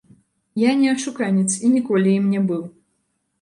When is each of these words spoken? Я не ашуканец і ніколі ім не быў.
Я 0.61 0.71
не 0.79 0.87
ашуканец 0.93 1.51
і 1.67 1.71
ніколі 1.75 2.17
ім 2.21 2.25
не 2.33 2.41
быў. 2.49 2.65